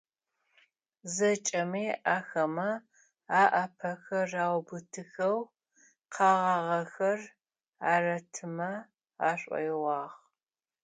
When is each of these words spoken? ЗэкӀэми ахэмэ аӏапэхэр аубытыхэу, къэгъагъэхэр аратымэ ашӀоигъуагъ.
ЗэкӀэми 1.13 1.85
ахэмэ 2.15 2.69
аӏапэхэр 3.41 4.29
аубытыхэу, 4.45 5.37
къэгъагъэхэр 6.13 7.21
аратымэ 7.93 8.71
ашӀоигъуагъ. 9.29 10.15